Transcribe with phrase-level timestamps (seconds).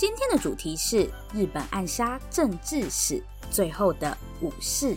[0.00, 4.96] 今天的主题是日本暗杀政治史最后的武士。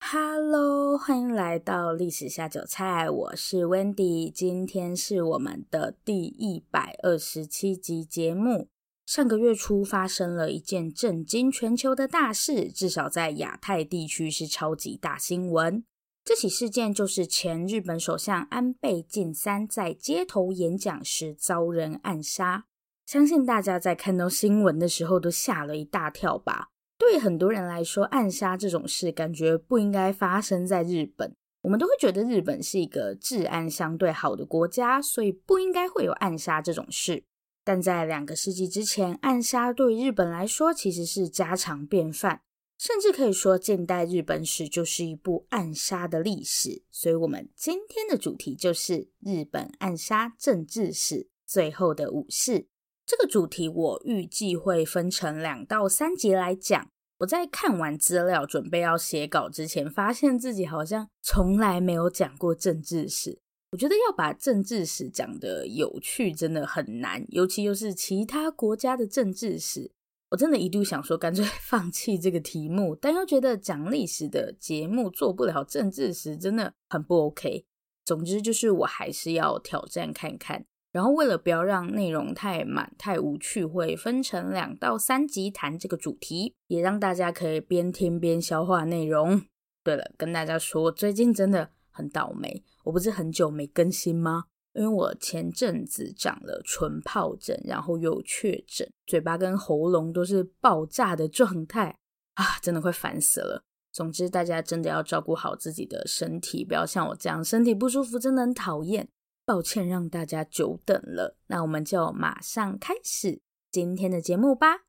[0.00, 4.28] Hello，欢迎来到历史下酒菜，我是 Wendy。
[4.32, 8.66] 今天是我们的第一百二十七集节目。
[9.06, 15.84] 上个月初发生了一件震惊全球的大事，至少在亚太地区是超级大新闻。
[16.24, 22.64] 这起事件就是前日本首相安倍晋三在街头演讲时遭人暗杀。
[23.10, 26.68] 相信大家在看到新闻的时候都吓了一大跳吧？
[26.96, 31.34] 对很多人来说，暗杀这种事感觉不应该发生在日本。
[31.62, 37.24] 我们都会觉得日本是一个治安相对好的国家，所以不应该会有暗杀这种事。
[37.64, 42.42] 但在两个世纪之前，暗杀对日本来说其实是家常便饭，
[42.78, 46.84] 甚至可以说近代日本史就是一部暗杀的历史。
[46.92, 52.68] 所以，我们今天的主题就是日本暗杀政治史最后的武士。
[53.10, 56.88] 这个主题我预计会分成两到三集来讲。
[57.18, 63.40] 我在看完资料准备要写稿之前，发现自己好像从来没有讲过政治史。
[63.72, 69.90] 我觉得要把政治史讲得有趣真的很难，尤其又是其他国家的政治史。
[70.30, 77.64] 我真的一度想说干脆 放弃这个题目，但又觉得讲历史的节目做不了政治史，真的很不 OK。
[78.04, 80.64] 总之就是我还是要挑战看看。
[80.92, 89.42] 然后，为了不要让内容太满、太无趣，会分成两到三集谈这个主题，也让大家可以边听边消化内容。
[89.84, 94.44] 对了，跟大家说，最近真的很倒霉，我不是很久没更新吗？
[94.72, 101.96] 因为我前阵子长了唇疱疹，然后又确诊，嘴巴跟喉咙都是爆炸的状态
[102.34, 103.62] 啊，真的快烦死了。
[103.92, 109.08] 总之，大家真的要照顾好自己的身体，不要像我这样身体不舒服，真的很讨厌。
[109.50, 114.82] 抱歉让大家久等了，那我们就马上开始今天的节目吧。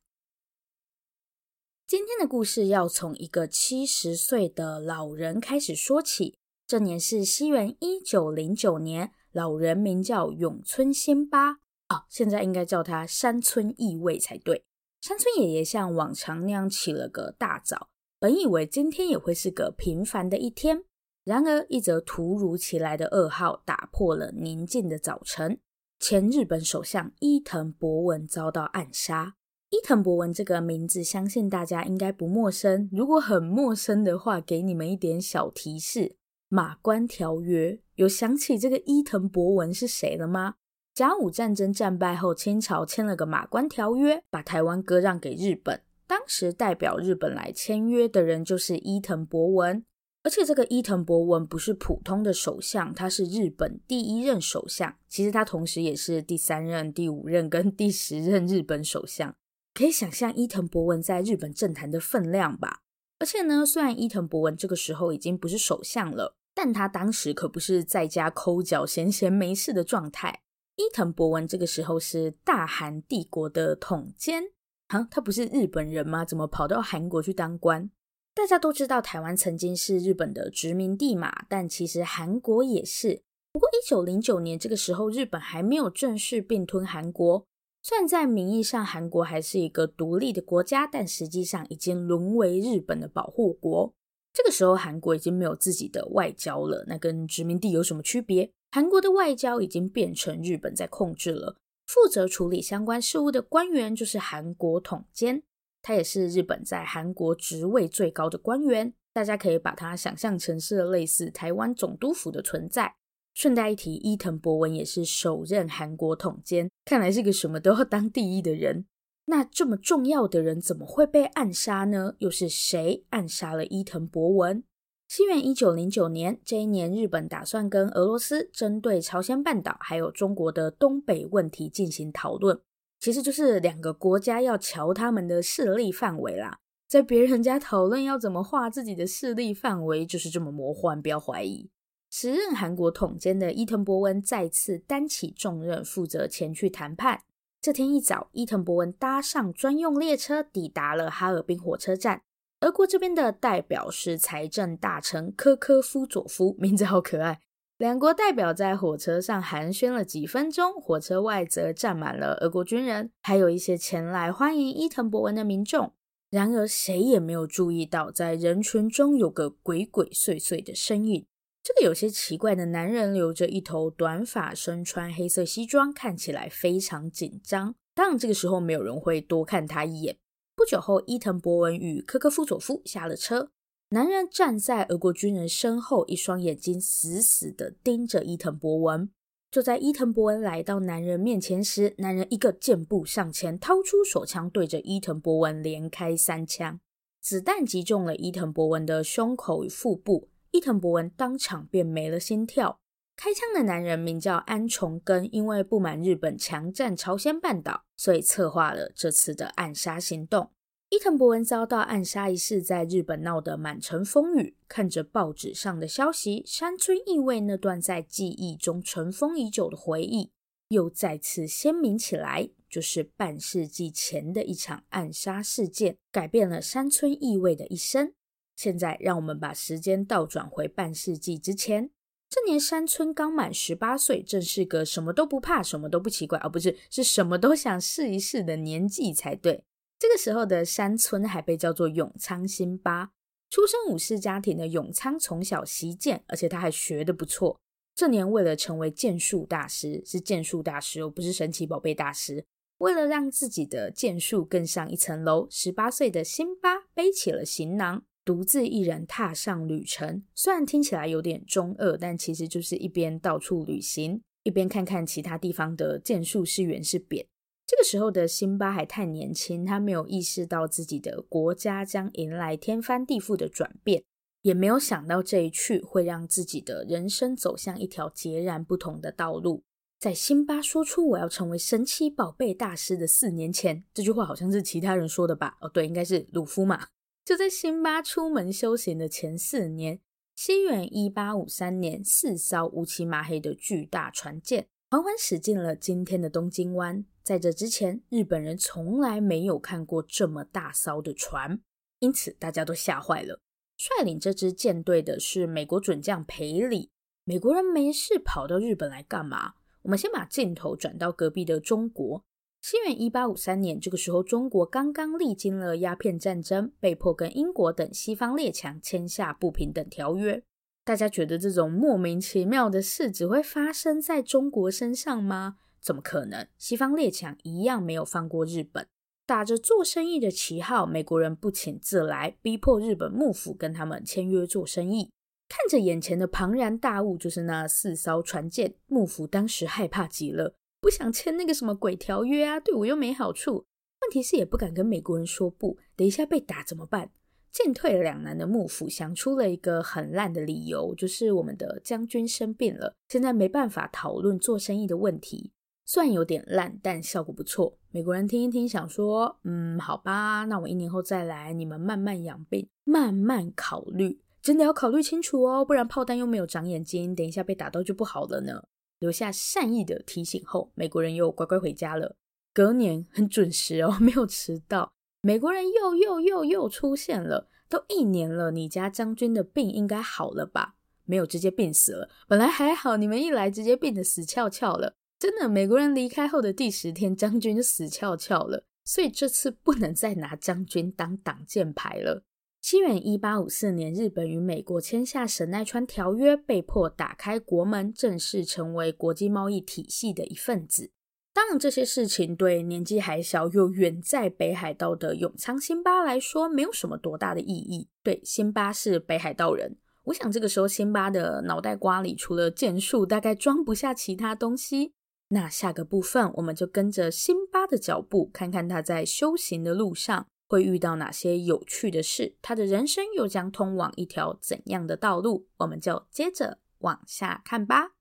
[1.87, 6.37] 今天的故事要从一个七十岁的老人开始说起。
[6.67, 11.53] 这年是西元一九零九年，老人名叫永村先八
[11.89, 14.63] 哦，现在应该叫他山村义卫才对。
[15.01, 17.89] 山村爷爷像往常那样起了个大早，
[18.19, 20.83] 本以为今天也会是个平凡的一天。
[21.23, 25.59] 然而，一则突如其来的噩耗打破了宁静的早晨。
[25.99, 29.35] 前日本首相伊藤博文遭到暗杀。
[29.69, 32.89] 伊藤博文这个名字，相信大家应该不陌生。
[32.91, 36.15] 如果很陌生的话，给你们一点小提示：
[36.49, 37.79] 马关条约。
[37.95, 40.55] 有想起这个伊藤博文是谁了吗？
[40.95, 45.83] 甲午战争战败后，清朝签了个马关条约，把台湾割让给日本。
[46.07, 49.85] 当时代表日本来签约的人就是伊藤博文。
[50.23, 54.95] 而且这个伊藤博文不是普通的首相，他是日本第一任首相。
[55.09, 59.35] 其实他同时也是第三任、第五任跟第十任日本首相。
[59.73, 62.81] 可以想象伊藤博文在日本政坛的分量吧？
[63.17, 70.41] 而且呢，虽然伊藤博文这个时候已经不是首相了，但他当时可不是在家抠脚、闲闲没事的状态。
[70.75, 74.43] 伊藤博文这个时候是大韩帝国的统监。
[74.87, 76.25] 啊，他不是日本人吗？
[76.25, 77.89] 怎么跑到韩国去当官？
[78.33, 83.21] 大家都知道台湾曾经是日本的殖民地嘛，但其实韩国也是。
[83.51, 87.45] 不过一九零九年这个时候，日本还没有正式并吞韩国。
[87.83, 93.93] 虽然在名义上韩国还是一个独立的国家，但实际上已经沦为日本的保护国。
[94.31, 98.49] 这个时候，韩国已经没有自己的外交了，那跟殖民地有什么区别？
[98.71, 105.43] 韩国的外交已经变成日本在控制了，负责处理相关事务的官员就是韩国统监。
[105.81, 112.95] 他也是日本在韩国职位最高的官员，大家可以把他想象成是类似台湾总督府的存在。
[113.33, 118.85] 顺带一提，伊藤博文也是首任韩国统监，看来是个什么都要当第一的人。
[119.25, 122.15] 那这么重要的人怎么会被暗杀呢？
[122.19, 124.63] 又是谁暗杀了伊藤博文？
[125.07, 132.59] 西元一九零九年，这一年日本打算跟俄罗斯针对朝鲜半岛还有中国的东北问题进行讨论，
[133.01, 136.59] 其实就是两个国家要瞧他们的势力范围啦。
[136.87, 141.71] 在别人家讨论要怎么画自己的势力范围，就是这么魔幻，不要怀疑。
[142.11, 147.23] 时任韩国统监的伊藤博文再次担起重任，负责前去谈判。
[147.59, 152.21] 这天一早，伊藤博文搭上专用列车，抵达了哈尔滨火车站。
[152.59, 157.39] 俄国这边的代表是财政大臣科科夫佐夫，名字好可爱。
[157.81, 165.91] 两国代表在火车上寒暄了几分钟，火车外则站满了俄国军人，还有一些前来欢迎伊藤博文的民众。
[166.29, 171.25] 然而，谁也没有注意到，在人群中有个鬼鬼祟祟的身影。
[171.63, 177.73] 这个有些奇怪的男人留着一头短发，身穿黑色西装，看起来非常紧张。
[177.95, 180.17] 当然，这个时候没有人会多看他一眼。
[180.55, 183.49] 不久后，伊藤博文与科科夫佐夫下了车。
[183.93, 189.09] 男人站在俄国军人身后，一双眼睛死死地盯着伊藤博文。
[189.51, 196.79] 就在伊藤博文来到男人面前时，男人一个箭步上前，掏出手枪，对着伊藤博文连开三枪。
[197.19, 202.79] 子弹击中了伊藤博文的胸口与腹部，伊藤博文当场便没了心跳。
[203.17, 210.49] 开枪的男人名叫安重根，因为不满日本强占朝鲜半岛，所以策划了这次的暗杀行动。
[210.91, 214.57] 伊藤博文遭到暗杀一事在日本闹得满城风雨。
[214.67, 220.31] 看着报纸上的消息，山村义卫那段在记忆中尘封已久的回忆
[220.67, 222.49] 又再次鲜明起来。
[222.69, 228.13] 就是半世纪前的一场暗杀事件，改变了山村义卫的一生。
[228.57, 231.89] 现在，让我们把时间倒转回半世纪之前。
[232.29, 239.63] 这年山村刚满十八岁，正是个什么都不怕、什么都不奇怪，而、不是是什么都想试一试的年纪才对。
[240.01, 243.11] 这个时候的山村还被叫做永仓新八。
[243.51, 247.59] 出身武士家庭的永仓从小习剑，而且他还学得不错。
[247.93, 252.43] 这年为了成为剑术大师，是剑术大师哦，不是神奇宝贝大师。
[252.79, 258.03] 为了让自己的剑术更上一层楼，十八岁的新八背起了行囊。
[258.25, 267.27] 独自一人踏上旅程，虽然听起来有点中二，但其实就是一边到处旅行，一边看看其他地方的剑术是圆是扁。
[267.71, 274.03] 这个时候的辛巴还太年轻，他没有意识到自己的国家将迎来天翻地覆的转变，
[274.41, 279.63] 也没有想到这一去会让自己的人生走向一条截然不同的道路。
[279.97, 285.57] 在辛巴说出“我要成为神奇宝贝大师”的四年前，这句话好像是其他人说的吧？
[285.61, 286.87] 哦，对，应该是鲁夫嘛。
[287.23, 290.01] 就在辛巴出门修行的前四年，
[290.35, 297.05] 西元一八五三年，四艘乌漆麻黑的巨大船舰缓缓驶进了今天的东京湾。
[297.23, 301.61] 在这之前，日本人从来没有看过这么大艘的船，
[301.99, 303.39] 因此大家都吓坏了。
[303.77, 306.91] 率领这支舰队的是美国准将裴里。
[307.23, 309.53] 美国人没事跑到日本来干嘛？
[309.83, 312.23] 我们先把镜头转到隔壁的中国。
[312.61, 320.43] 西元一八五三年，这个时候中国刚刚历经了鸦片战争，被迫跟英国等西方列强签下不平等条约。
[320.83, 325.57] 大家觉得这种莫名其妙的事只会发生在中国身上吗？
[325.81, 326.47] 怎么可能？
[326.57, 328.87] 西方列强一样没有放过日本，
[329.25, 335.11] 打着做生意的旗号，美国人不请自来，逼迫日本幕府跟他们签约做生意。
[335.49, 340.55] 看着眼前的庞然大物，就是那四艘船舰，幕府当时害怕极了。
[340.79, 343.65] 不想签那个什么鬼条约啊，对我又没好处。
[344.01, 347.11] 问题是也不敢跟美国人说不，等一下被打怎么办？
[347.51, 355.51] 进退两难的幕府想出了一个很烂的理由，就是我们的将军生病了，现在没办法讨论做生意的问题。
[355.93, 357.77] 算有点烂，但效果不错。
[357.89, 368.63] 美国人听一听，想说，嗯，好吧，那我一年后再来，你们慢慢养病，慢慢考虑，真的要考虑清楚哦，不然炮弹又没有长眼睛，等一下被打到就不好了呢。
[368.99, 372.15] 留下善意的提醒后，美国人又乖乖回家了。
[372.53, 374.93] 隔年很准时哦， 没有迟到。
[375.19, 380.75] 美国人又又又又出现了，都一年了，你家将军的病应该好了吧？
[381.03, 384.95] 没有直接病死了，本来还好，你们一来直接病得死翘翘了。
[385.21, 388.65] 真的，美国人离开后的第十天，将军就死翘翘了。
[388.83, 392.23] 所以这次不能再拿将军当挡箭牌了。
[392.59, 400.89] 西元一八五四年，日本与美国签下《神奈川条约》，被迫打开国门，正式成为国际贸易体系的一份子。
[401.31, 407.87] 当然，这些事情对年纪还小又远在北海道的永仓新八来说，没有什么多大的意义。
[408.01, 409.77] 对，新八是北海道人。
[410.05, 414.93] 我想这个时候，新八的脑袋瓜里除了剑术，大概装不下其他东西。
[415.33, 420.27] 那下个部分，我们就跟着辛巴的脚步，看看他在修行的路上。
[420.47, 422.35] 会遇到哪些有趣的事？
[422.41, 425.47] 他的人生又将通往一条怎样的道路？
[425.59, 427.91] 我们就接着往下看吧。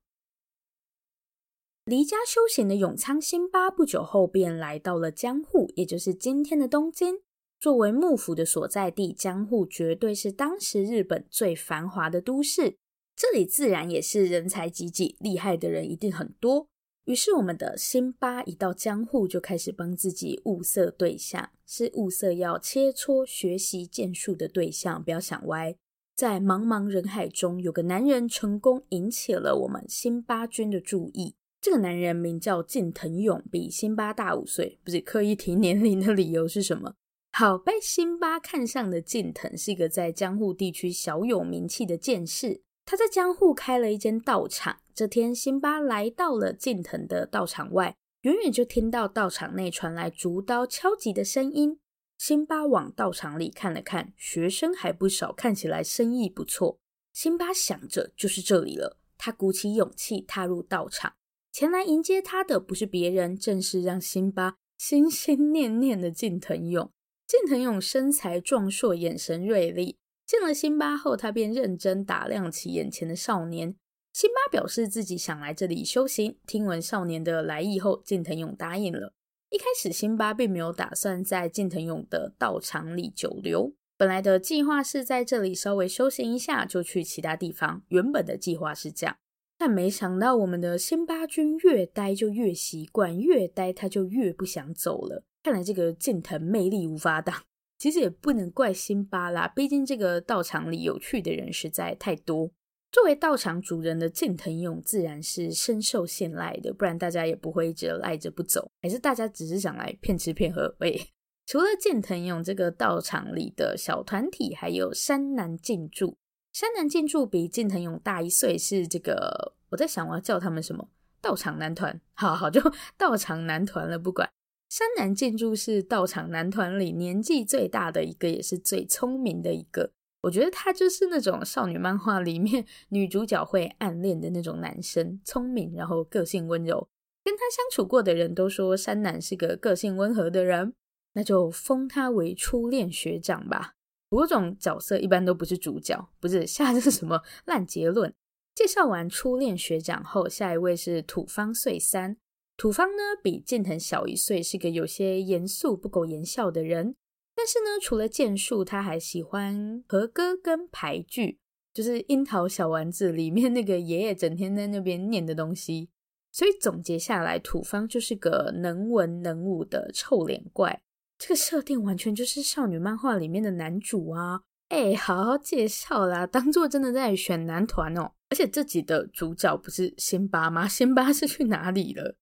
[1.85, 7.21] 离家修行的永仓辛巴不久后便来到了江户，也就是今天的东京。
[7.61, 12.77] 作为幕府的所在地，江户绝对是当时日本最繁华的都市。
[13.15, 16.67] 这里自然也是人才济济，厉害的人一定很多。
[17.11, 25.03] 于是，我们的辛巴一到江户，就开始帮自己物色对象，是物色要切磋学习剑术的对象。
[25.03, 25.75] 不要想歪，
[26.15, 31.35] 在茫茫人海中，有个男人成功引起了我们辛巴军的注意。
[31.61, 34.79] 这个男人名叫近藤勇，比辛巴大五岁。
[34.85, 36.95] 不是刻意提年龄的理由是什么？
[37.33, 42.63] 好，被辛巴看上的近藤是一个在江户地区小有名气的剑士。
[42.85, 44.79] 他在江户开了一间道场。
[45.01, 51.81] 这天，辛巴来到了近藤的道场外，远远就听到道场内传来竹刀敲击的声音。
[52.19, 56.79] 辛巴往道场里看了看，学生还不少，看起来生意不错。
[57.15, 58.99] 辛巴想着，就是这里了。
[59.17, 61.15] 他鼓起勇气踏入道场，
[61.51, 66.93] 前来迎接他的不是别人，正是让辛巴心心念念的近藤勇。
[67.27, 69.97] 近藤勇身材壮硕，眼神锐利。
[70.27, 73.77] 见了辛巴后，他便认真打量起眼前的少年。
[74.13, 76.37] 辛巴表示自己想来这里修行。
[76.45, 79.15] 听闻少年的来意后，近藤勇答应了。
[79.51, 83.73] 一开始，辛巴并没有打算在近藤勇的道场里久留。
[83.97, 87.83] 本来的计划是在这里稍微修行一下，就去其他地方。
[87.89, 89.17] 原本的计划是这样，
[89.57, 95.23] 但没想到我们的辛巴君越待就越习惯，越待他就越不想走了。
[95.43, 97.45] 看来这个近藤魅力无法挡，
[97.79, 102.51] 其实也不能怪辛巴啦，毕竟这个道场里有趣的人实在太多。
[102.93, 108.69] 作为道场主人的近藤勇自然是深受信赖的，不然大家也不会一直赖着不走。
[108.83, 110.75] 还是大家只是想来骗吃骗喝？
[110.81, 111.01] 喂，
[111.47, 116.17] 除了近藤勇这个道场里的小团体，还有山南静助。
[116.53, 120.89] 山南静助比近藤勇大一岁，是这个我在想我要叫他们什么？
[121.21, 122.01] 道场男团？
[122.15, 122.61] 好好，就
[122.97, 124.29] 道场男团了，不管。
[124.69, 129.93] 山南静助是道场男团里年纪最大的一个，也是最聪明的一个。
[130.23, 136.89] 我觉得他就是那种少女漫画里面女主角会暗恋的那种男生，聪明，然后个性温柔。
[137.25, 140.75] 跟他相处过的人都说山南是个个性温和的人，
[141.15, 143.73] 那就封他为初恋学长吧。
[144.09, 148.13] 不过这种角色一般都不是主角，不是下的是什么烂结论。
[148.55, 152.17] 介绍完初恋学长后，下一位是土方岁三。
[152.57, 156.95] 土方呢，比近藤小一岁，是个有些严肃、不苟言笑的人。
[157.41, 161.39] 但是呢，除了剑术，他还喜欢和歌跟俳句，
[161.73, 165.89] 就是《樱桃小丸子》里面那个爷爷整天在那边念的东西。
[166.31, 170.83] 所以总结下来，土方就是个能文能武的臭脸怪。
[171.17, 174.43] 这个设定完全就是少女漫画里面的男主啊！
[174.69, 178.13] 哎，好好介绍啦，当做真的在选男团哦。
[178.29, 180.69] 而且这集的主角不是辛巴吗？
[180.69, 182.15] 辛巴是去哪里了？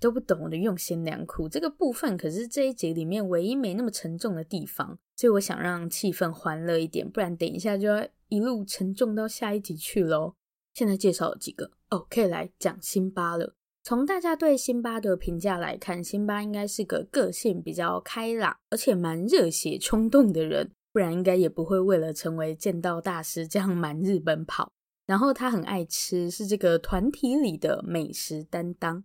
[0.00, 1.48] 都不懂我的用心良苦。
[1.48, 10.34] 这个部分可是这一集里面唯一没那么沉重的地方，所以我想让气氛欢乐一点，不然等一下就要一路沉重到下一集去喽。
[10.72, 13.54] 现在介绍几个哦，可以来讲辛巴了。
[13.82, 24.72] 从大家对辛巴的评价来看，辛巴应该是个个性比较开朗，而且蛮热血冲动的人，不然应该也不会为了成为剑道大师这样满日本跑。
[25.06, 29.02] 然后他很爱吃，是这个团体里的美食担当。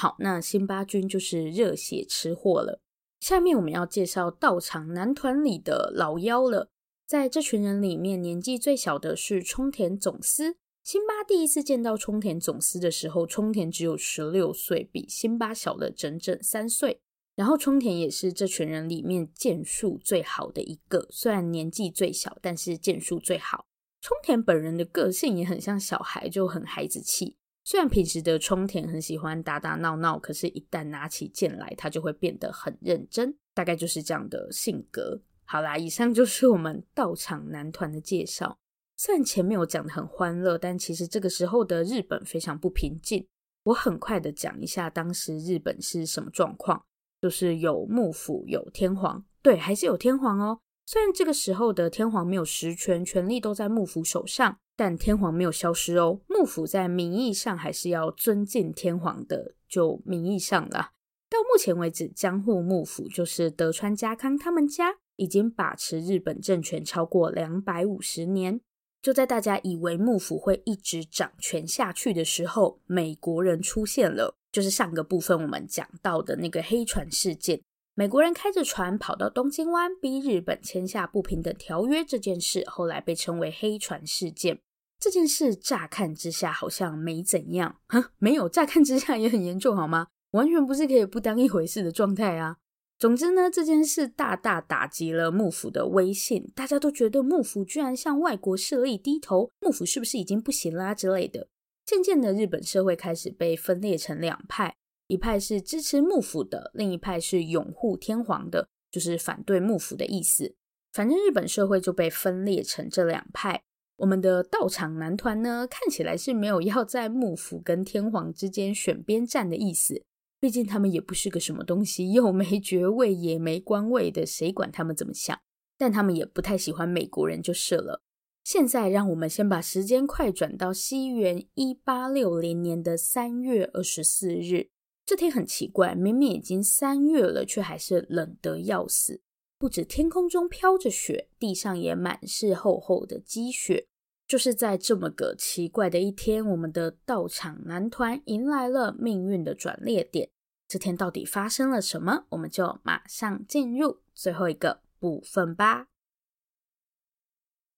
[0.00, 2.80] 好，那辛巴君就是热血吃货了。
[3.18, 6.70] 下面我们要介绍道场男团里的老幺了。
[7.04, 10.54] 在这群人里面，年纪最小的是冲田总司。
[10.84, 17.00] 辛巴第一次见到冲田总司的时候，冲田只有十六岁，比辛巴小了整整三岁。
[17.34, 23.64] 然后冲田也是这群人里面剑术最好的一个，虽然年纪最小，但是剑术最好。
[24.00, 27.37] 冲田本人的个性也很像小孩，就很孩子气。
[27.68, 35.20] 虽然平时的冲田很喜欢打打闹闹，可是，一旦拿起剑来，他就会变得很认真，大概就是这样的性格。
[35.44, 38.58] 好啦，以上就是我们道场男团的介绍。
[38.96, 43.26] 虽然前面我讲得很欢乐，但其实这个时候的日本非常不平静。
[43.64, 46.82] 我很快的讲一下当时日本是什么状况，
[47.20, 50.58] 就是有幕府，有天皇，对，还是有天皇哦。
[50.90, 54.58] 虽然这个时候的天皇没有实权，权力都在幕府手上。
[54.74, 60.92] 但天皇没有消失哦，幕府在名义上还是要尊敬天皇的，就名义上了。
[61.28, 68.58] 到目前为止，江户幕府就是德川家康他们家已经把持日本政权超过两百五十年。
[69.02, 77.60] 就在大家以为幕府会一直掌权下去的时候，美国人出现了，就是上个部分我们讲到的那个黑船事件。
[77.98, 84.60] 美国人开着船跑到东京湾，逼日本签下不平等条约这件事，后来被称为黑船事件。
[85.00, 90.06] 这件事乍看之下好像没怎样，哼， 没有，乍看之下也很严重，好吗？
[90.30, 92.58] 完全不是可以不当一回事的状态啊。
[93.00, 101.48] 总之呢，这件事大大打击了幕府的威信，大家都觉得幕府居然向外国势力低头，幕府是不是已经不行啦之类的。
[101.84, 104.76] 渐渐的，日本社会开始被分裂成两派。
[105.08, 110.54] 一派是支持幕府的，另一派是拥护天皇的，就是反对幕府的意思。
[110.92, 113.62] 反正日本社会就被分裂成这两派。
[113.96, 120.04] 我们的道场男团呢，看起来是没有要在幕府跟天皇之间选边站的意思。
[120.38, 125.36] 毕竟他们也不是个什么东西，又没爵位，也没官位的，谁管他们怎么想？
[125.76, 128.02] 但他们也不太喜欢美国人就是了。
[128.44, 134.70] 现在让我们先把时间快转到西元一八六零年的三月二十四日。
[135.08, 139.22] 这天很奇怪，明明已经三月了，却还是冷得要死。
[139.56, 143.86] 不止天空中飘着雪，地上也满是厚厚的积雪。
[144.26, 150.28] 就是在这么个奇怪的一天，我们的道场男团迎来了命运的转捩点。
[150.68, 152.26] 这天到底发生了什么？
[152.28, 155.86] 我们就马上进入最后一个部分吧。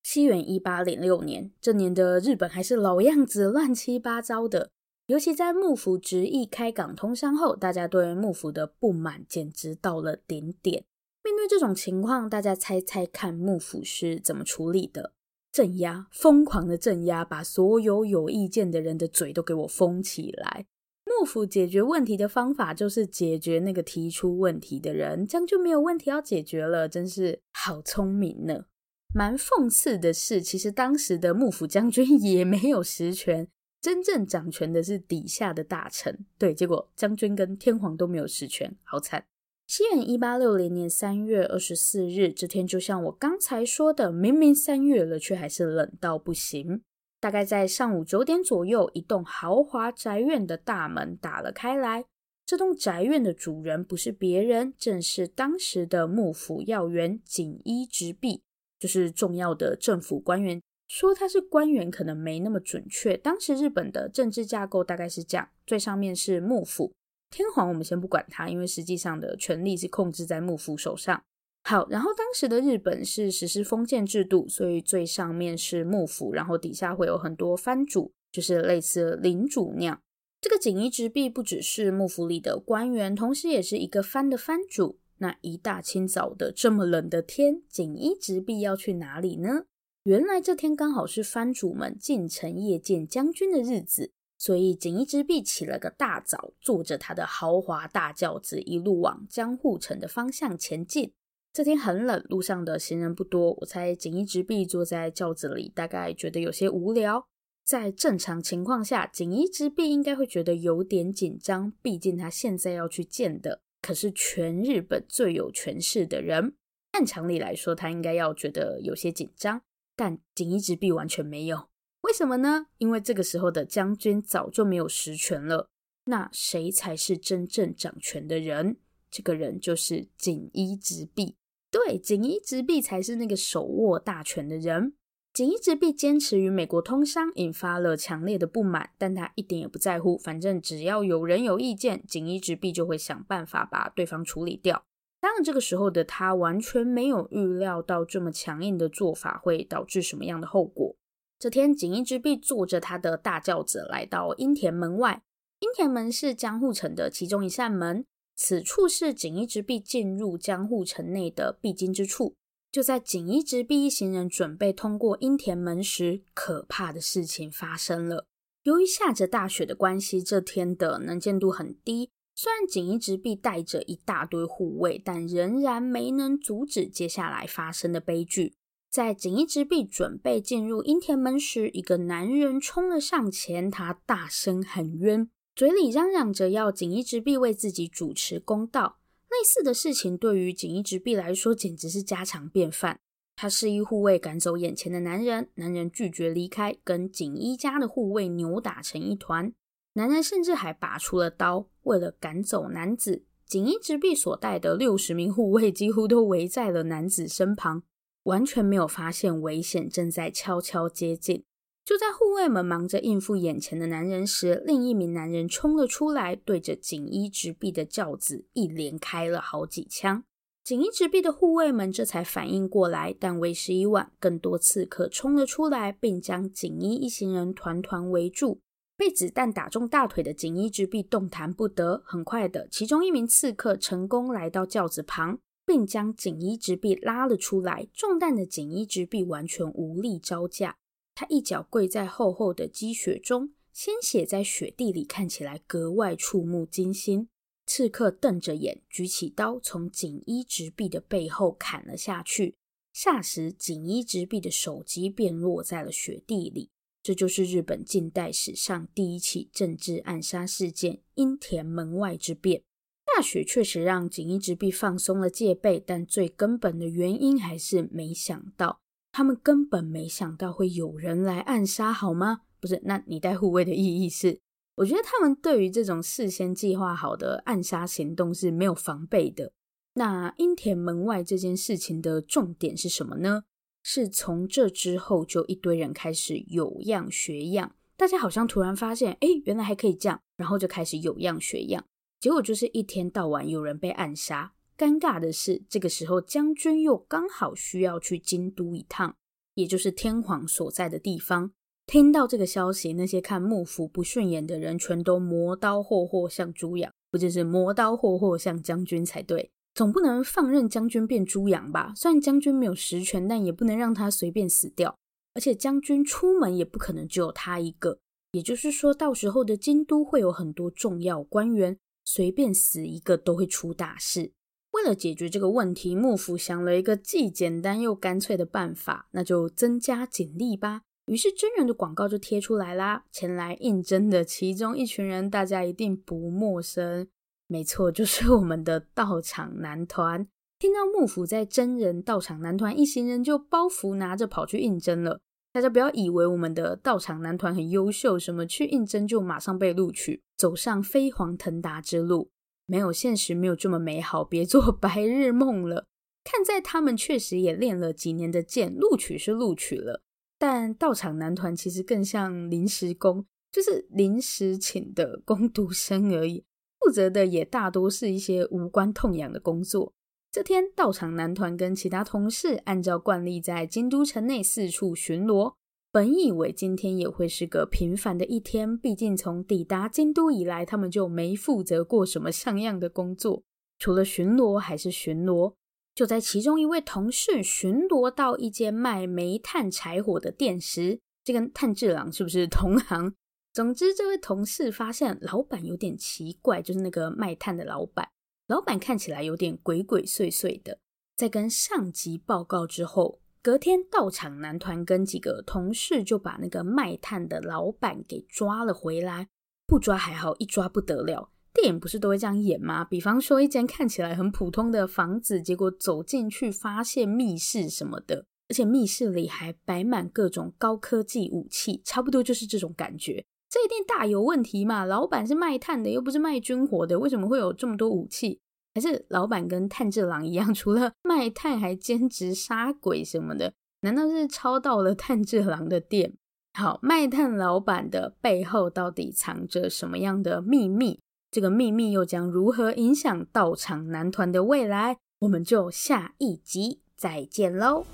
[0.02, 4.72] 西元一八零六年，这年的日本还是老样子，乱七八糟的。
[5.10, 10.84] 尤其在幕府执意开港通商后，大家对幕府的不满简直到了顶点。
[11.24, 15.12] 面对这种情况，大家猜猜看，幕府是怎么处理的？
[15.50, 20.66] 镇压，疯狂的镇压，把所有有意见的人的嘴都给我封起来。
[21.04, 26.88] 幕府解决问题的方法就是解决那个提出问题的人，这样就没有问题要解决了。
[26.88, 28.66] 真是好聪明呢！
[29.12, 33.48] 蛮讽刺的是，其实当时的幕府将军 也没有实权。
[33.80, 39.24] 真正掌权的是底下的大臣，对，结果将军跟天皇都没有实权，好惨。
[39.66, 46.82] 西元一八六零年三月二十四日这天，就像我刚才说的，明明三月了，却还是冷到不行。
[47.20, 52.04] 大概在上午九点左右，一栋豪华宅院的大门打了开来。
[52.44, 58.42] 这栋宅院的主人不是别人，正是当时的幕府要员锦衣直弼，
[58.78, 60.60] 就是重要的政府官员。
[60.90, 63.16] 说他是官员可能没那么准确。
[63.16, 66.92] 当时日本的政治架构大概是这样：最上面是幕府，
[67.30, 71.22] 天皇我们先不管他，因为实际上的权力是控制在幕府手上。
[71.62, 80.02] 好，然后当时的日本是实施封建制度，所以最上面是幕府，然后底下会有很多藩主，就是类似领主那样。
[80.40, 84.98] 这个锦衣直弼不只是幕府里的官员，同时也是一个藩的藩主。
[85.18, 89.66] 那一大清早的这么冷的天，锦衣直弼要去哪里呢？
[90.04, 101.12] 原来这天刚好是藩主们进城谒见将军的日子，所以锦衣直弼起了个大早，坐着他的豪华大轿子，一路往江户城的方向前进。
[101.52, 103.52] 这天很冷，路上的行人不多。
[103.60, 107.26] 我猜锦衣直弼坐在轿子里，大概觉得有些无聊。
[107.62, 116.54] 在正常情况下，锦衣直弼应该会觉得有点紧张，毕竟他现在要去见的可是全日本最有权势的人。
[116.92, 119.60] 按常理来说，他应该要觉得有些紧张。
[120.00, 121.68] 但锦衣直弼完全没有，
[122.00, 122.68] 为什么呢？
[122.78, 125.68] 因为这个时候的将军早就没有实权了。
[126.04, 128.78] 那谁才是真正掌权的人？
[129.10, 131.36] 这个人就是锦衣直弼。
[131.70, 134.94] 对，锦衣直弼才是那个手握大权的人。
[135.34, 144.82] 锦衣直弼坚持与美国通商，引发了强烈的不满，但他一点也不在乎，反正只要有人有意见，锦衣直弼就会想办法把对方处理掉。
[145.20, 150.96] 当然，这个时候的他完全没有预料到这么强硬的做法会导致什么样的后果。
[151.38, 155.22] 这天，锦衣直弼坐着他的大轿子来到阴田门外。
[155.60, 158.04] 阴田门是江户城的其中一扇门，
[158.34, 162.34] 此处是锦衣直弼进入江户城内的必经之处。
[162.72, 168.26] 就在锦衣直弼一行人准备通过阴田门时，可怕的事情发生了。
[168.62, 172.10] 由于下着大雪的关系，这天的能见度很低。
[172.42, 178.54] 虽然锦衣直弼带着一大堆护卫，但仍然没能阻止接下来发生的悲剧。
[178.90, 188.96] 在锦衣直弼准备进入阴田门时，一个男人冲了上前，他大声喊冤，嘴里嚷嚷着要锦衣直弼为自己主持公道。
[189.28, 193.00] 类似的事情对于锦衣直弼来说简直是家常便饭。
[193.36, 199.52] 他示意护卫赶走眼前的男人，男人拒绝离开，跟锦衣家的护卫扭打成一团。
[199.94, 207.82] 男人甚至还拔出了刀，为了赶走男子，锦衣直臂所带的六十名护卫几乎都围在了男子身旁，
[208.22, 211.42] 完全没有发现危险正在悄悄接近。
[211.84, 220.22] 就在护卫们忙着应付眼前的男人时，另一名男人冲了出来，对着锦衣直臂的轿子一连开了好几枪。
[220.62, 228.60] 锦衣直臂的护卫们这才反应过来，但为时已晚，更多刺客冲了出来，并将锦衣一行人团团围住。
[229.00, 232.02] 被子弹打中大腿的锦衣直臂动弹不得。
[232.04, 237.88] 很快的，其中一名刺客成功来到轿子旁，并将锦衣直臂拉了出来。
[237.94, 240.76] 中弹的锦衣直臂完全无力招架。
[241.14, 247.30] 他一脚跪在厚厚的积雪中，鲜血在雪地里看起来格外触目惊心。
[247.64, 252.54] 刺客瞪着眼，举起刀从锦衣直臂的背后砍了下去。
[252.94, 256.68] 霎时，锦衣直臂的首级便落在了雪地里。
[257.02, 262.62] 这就是日本近代史上第一起政治暗杀事件——樱田门外之变。
[263.06, 268.80] 大雪确实让锦衣直弼放松了戒备，但最根本的原因还是没想到。
[269.12, 272.42] 他们根本没想到会有人来暗杀，好吗？
[272.60, 274.38] 不是，那你带护卫的意义是？
[274.76, 279.52] 我觉得他们对于这种事先计划好的暗杀行动是没有防备的。
[279.94, 283.42] 那樱田门外这件事情的重点是什么呢？
[283.82, 291.84] 是从这之后就一堆人开始有样学样，大家好像突然发现，哎，原来还可以这样，然后就开始有样学样，
[292.18, 294.52] 结果就是一天到晚有人被暗杀。
[294.76, 299.14] 尴尬的是，这个时候将军又刚好需要去京都一趟，
[299.54, 301.52] 也就是天皇所在的地方。
[301.86, 309.50] 听到这个消息，那些看幕府不顺眼的人全都磨刀霍霍向猪羊，不就是磨刀霍霍向将军才对？
[309.74, 311.92] 总不能放任将军变猪羊吧？
[311.96, 314.96] 虽然将军没有实权，但也不能让他随便死掉。
[315.32, 318.00] 而且将军出门也不可能只有他一个，
[318.32, 324.32] 也就是说，到时候的京都会有很多重要官员，随便死一个都会出大事。
[324.72, 330.82] 为了解决这个问题，幕府想了一个既简单又干脆的办法，那就增加警力吧。
[331.06, 333.04] 于是真人的广告就贴出来啦。
[333.12, 337.08] 前来应征的其中一群人，大家一定不陌生，
[337.50, 340.24] 没错， 就是我们的道场男团。
[340.60, 345.20] 听到幕府在征人，道场男团一行人就包袱拿着跑去应征了。
[345.52, 352.30] 大家不要以为我们的道场男团很优秀，什么去应征就马上被录取，走上飞黄腾达之路。
[352.66, 355.86] 没有现实，没有这么美好，别做 白日梦了。
[356.22, 360.02] 看在他们确实也练了几年的剑，录取是录取了，
[360.38, 366.44] 但道场男团其实更像临时工，就是临时请的工读生而已，
[366.90, 369.92] 负责的也大多是一些无关痛痒的工作。
[370.32, 375.54] 这天，道场男团跟其他同事按照惯例在京都城内四处巡逻。
[375.92, 383.44] 本以为今天也会是个平凡的一天，毕竟从抵达京都以来，他们就没负责过什么像样的工作，
[383.78, 385.54] 除了巡逻还是巡逻。
[385.94, 393.14] 就在其中一位同事巡逻到一间卖煤炭柴火的店时，这跟炭治郎是不是同行？
[393.52, 398.08] 总之，这位同事发现老板有点奇怪，就是那个卖炭的老板，
[398.46, 400.78] 老板看起来有点鬼鬼祟祟的。
[401.16, 403.20] 在跟上级报告之后。
[403.42, 409.28] 隔天，道场男团跟几个同事就把那个卖炭的老板给抓了回来。
[409.66, 411.32] 不抓还好，一抓不得了。
[411.54, 412.84] 电影不是都会这样演吗？
[412.84, 423.24] 比方说，一间看起来很普通的房子，结果走进去发现密室什么的，而且密室里还摆满各种高科技武器，差不多就是这种感觉。
[423.50, 424.84] 这一定大有问题嘛！
[424.84, 428.38] 老板是卖炭的，又不是卖军火的，为什么会有这么多武器？
[428.72, 433.52] 还是老板跟炭治郎一样， 除了卖炭还兼职杀鬼什么的？
[433.80, 436.14] 难道是抄到了炭治郎的店？
[436.56, 441.00] 好，卖炭老板的背后到底藏着什么样的秘密？
[441.32, 444.96] 这个秘密又将如何影响道场男团的未来？
[445.20, 447.84] 我们就下一集再见喽！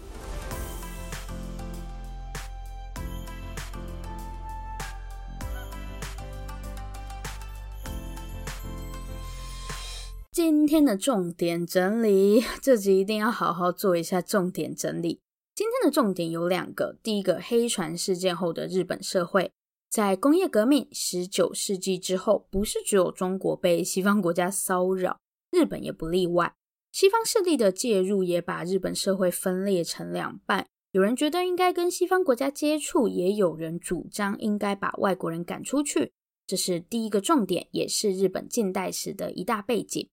[10.37, 15.23] 今天的重点整理， 这集一定要好好做一下重点整理。
[15.55, 19.51] 今天的重点有两个：第一个，黑船事件后的日本社会，
[19.89, 25.19] 在工业革命十九世纪之后，不是只有中国被西方国家骚扰，
[25.51, 26.55] 日本也不例外。
[26.93, 36.13] 西方势力的介入也把日本社会分裂成两半，有人觉得应该跟西方国家接触，也有人主张应该把外国人赶出去。
[36.47, 40.07] 这是第一个重点，也是日本近代史的一大背景。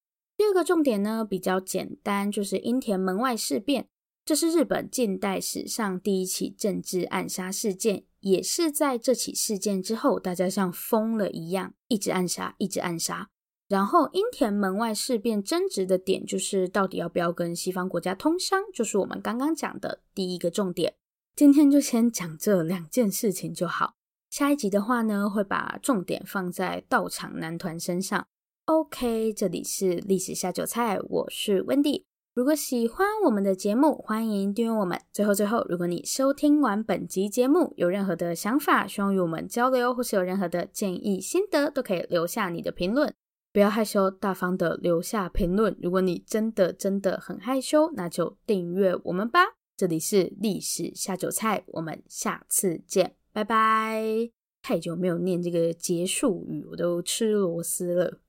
[0.43, 3.88] 第二个重点呢，比较简单，就是樱田门外事变。
[4.25, 13.29] 这是日本近代史上第一起政治暗杀事件，也是在这起事件之后，大家像疯了一样，一直暗杀，一直暗杀。
[13.69, 20.93] 然后樱田门外事变争执的点，就是到底要不要跟西方国家通商，就是我们刚刚讲的第一个重点。
[21.38, 23.93] 今天就先讲这两件事情就好。
[24.29, 28.27] 下一集的话呢，会把重点放在道场男团身上。
[28.65, 32.06] OK，这里是历史下酒菜，我是温蒂。
[32.34, 34.97] 如果喜欢我们的节目，欢迎订阅我们。
[35.12, 43.13] 最后最后，如果你收听完本集节目，有任何的想法，希望与我们交流，或是有任何的建议心得，都可以留下你的评论。
[43.52, 45.78] 不要害羞，大方的留下评论。
[45.82, 49.41] 如果你真的真的很害羞，那就订阅我们吧。
[49.76, 54.30] 这里是历史下酒菜，我们下次见，拜拜。
[54.62, 58.21] 太久没有念这个结束语，我都吃螺丝了。